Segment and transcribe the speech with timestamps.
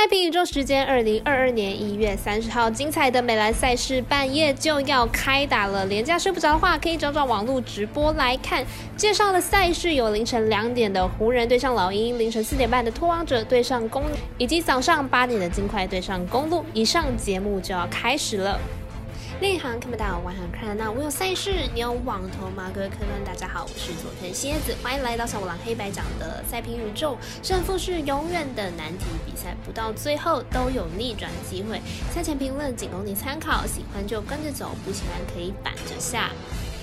[0.00, 5.84] 赛平宇宙时间，二零二二年一月三十号，精彩的美兰赛事半夜就要开打了。
[5.86, 8.64] 连假睡不着的话，可以找找网络直播来看。
[8.96, 14.04] 介绍的赛事有凌晨两点的湖人对上老鹰，凌晨四点半的拖网者对上公，
[14.38, 16.64] 以及早上八点的金块对上公路。
[16.72, 18.56] 以上节目就要开始了。
[19.40, 20.90] 内行看不到，外行看得到。
[20.90, 22.72] 我有赛事，你有网头吗？
[22.74, 27.16] 各位客官，大家好，我是佐藤蝎子，欢迎来到小五郎黑白讲的赛评宇宙。
[27.40, 31.80] 胜负是永远的难题，比赛不到最后都有逆转机会。
[32.12, 36.30] 赛前评论仅供你参考，喜欢就跟着走，不喜欢可以板着下。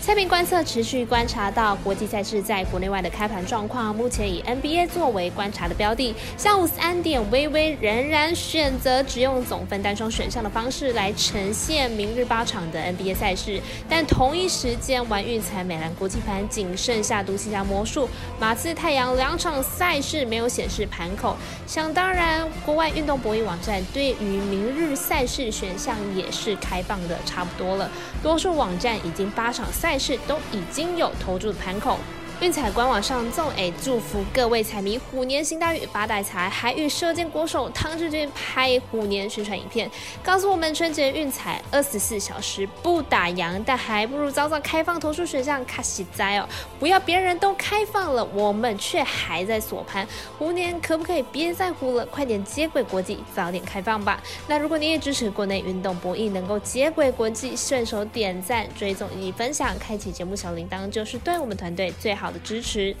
[0.00, 6.14] 赛评观测持续观察到国际赛事在国内外的开盘状况，目前以 NBA 作为观察的标的。
[6.38, 18.08] 下午三点，微微仍然选择只用总分单双选项的方式来呈现明日八场的 NBA 赛事，但同一时间玩运彩美兰国际盘仅剩下独行侠魔术、
[18.40, 21.36] 马刺太阳两场赛事没有显示盘口。
[21.66, 27.90] 想当然，国外运动博弈网站对于明日赛事选项也是开放的差不多了，
[28.22, 29.89] 多数网站已经八场赛。
[29.90, 31.98] 赛事都已经有投注的盘口。
[32.40, 39.90] 运彩官网上纵 A 祝福各位彩迷虎年行大运发大财，还与射箭国手汤志军拍虎年宣传影片，
[40.22, 50.08] 告诉我们春节运彩二十四小时不打烊，但还不如早早开放投注选项卡西哉哦，不要别人都开放了，我们却还在锁盘。
[50.38, 54.18] 虎年可不可以别再胡了，快点接轨国际，早点开放吧。
[54.48, 62.29] 那如果你也支持国内运动博弈能够接轨国际，顺手点赞、追踪以及分享，开启节目小铃铛，就是对我们团队最好。
[62.30, 62.94] 的支持。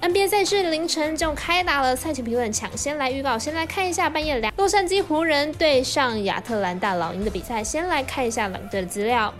[0.00, 9.34] NBA 赛事凌晨就开打了，赛前评论抢先来预告，先来看一下半夜两洛杉矶湖人对上亚特兰大老鹰的比赛，先来看一下两队的资料。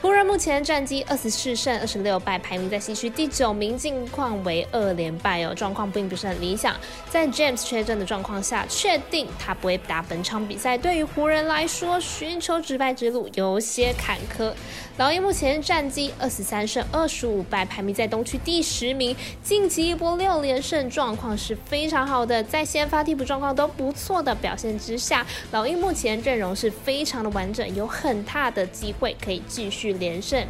[0.00, 6.76] 湖人目前战绩二十四胜二十六败，排名在西区第九名，近况为二连败哦，状况并不是很理想。
[7.10, 14.52] 在 James 缺阵的状况下，确定他不会打本场比赛，对于湖人来说，寻求直败之路有些坎坷。
[14.98, 22.42] 老鹰目前战绩二十三胜二十五败，排名在东区第十名，近期一波六连胜，状况是非常好的。
[22.44, 29.77] 在先发替补状况都不错的表现之下，老鹰目前阵容是非常的完整，有很大的机会可以继续。
[29.78, 30.44] 续连胜，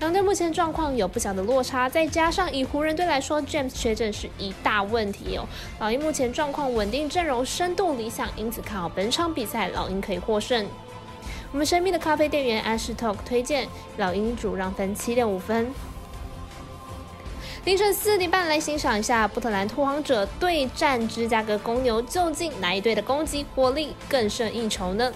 [0.00, 5.46] 两队目前状况有不小的落差，再加上以湖人队来说，James 缺阵是一大问题哦。
[5.78, 10.66] 老鹰目前状况稳定，阵容深度理想，因此看好本场比赛老鹰可以获胜。
[11.52, 13.68] 我们神秘的咖啡店员 Ash Talk 推荐
[13.98, 15.70] 老鹰主让分七点五分。
[17.64, 25.12] 凌晨四点半来欣赏一下波特兰拓荒者对战芝加哥公牛，究竟哪一队的攻击火力更胜一筹呢？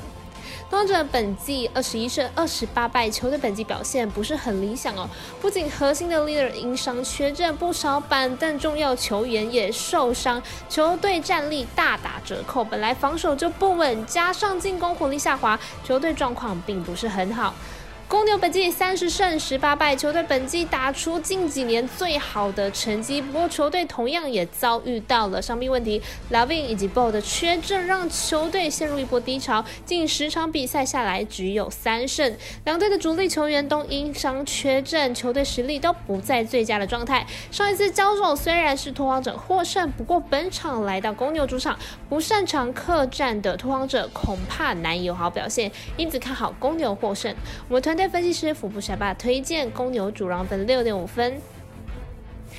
[0.68, 5.08] 拓荒者本季二十一胜二十八败，球队本季表现不是很理想哦。
[5.40, 12.64] 不仅核心的 leader 因伤缺阵，不少板凳重要球员也受伤，球队战力大打折扣。
[12.64, 17.54] 本来防守就不稳，加上进攻火力下滑，球队状况并不是很好。
[18.08, 23.20] 公牛本季三十胜十八败，球队本季打出近几年最好的成绩。
[23.20, 26.00] 不过球队同样也遭遇到了伤病问题
[26.30, 29.64] ，Lavin 以及 Ball 的缺阵让球队陷入一波低潮。
[29.84, 37.26] 近十场比赛下来只有三胜，两队的主力球员都因伤缺阵，球队实力都不在最佳的状态。
[37.50, 41.76] 上一次交手虽然是拓荒者获胜，不过本场来到公牛主场，
[42.08, 47.34] 不擅长客战的拓荒者恐怕难有好表现，因此看好公牛获胜。
[47.66, 47.95] 我们团。
[47.96, 51.40] 队分析师腹部小巴推荐公牛主让分六点五分。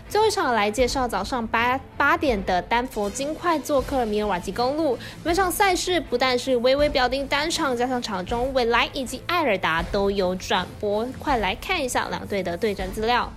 [0.09, 4.98] 最后一场来介绍早上八八点的丹佛金块做客米尔瓦基公路。
[5.24, 11.06] 本场赛事不但是微微表定单场，加上场中未来以及艾尔达都有转播。
[11.20, 13.31] 快来看一下两队的对战资料。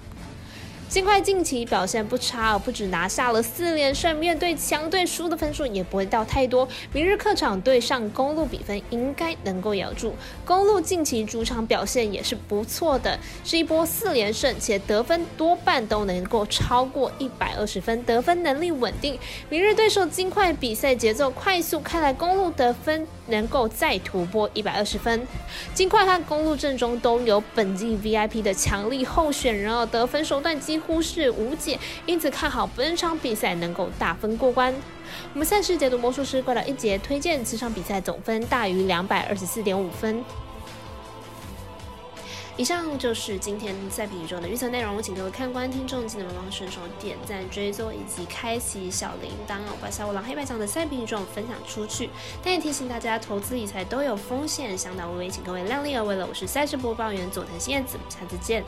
[0.91, 6.69] 金块近期表现不差，不止拿下了四连胜，面对强队输的分数也不会到太多。
[6.93, 10.13] 明日客场对上公路，比分应该能够咬住。
[10.45, 19.17] 公路近期主场表现也是不错的，是一波四连胜，且得分多半都能够超过一百二十分，得分能力稳定。
[19.49, 25.25] 明日对手金块比赛节奏快速，看来公路得分能够再突破一百二十分。
[25.73, 30.80] 金块和公路阵中都有本季 VIP 的强力候选人哦，得分手段几。
[30.81, 34.75] 忽视无解，因此看好本场比赛能够大分过关。
[35.33, 40.25] 我们赛事解读魔术师怪盗一节推荐，此场比赛总分大于两百二十四点五分。
[42.57, 52.11] 以上就是今天赛评宇宙的预测内容，请各位看官听众记得帮忙顺手点赞、追踪以及开启小铃铛哦，把小五郎黑白奖的赛评宇宙分享出去。
[52.45, 56.27] 但也提醒大家，投资理财都有风险，相当微微，请各位量力而为了。
[56.27, 58.63] 我是赛事播报员佐藤新叶子，下次见。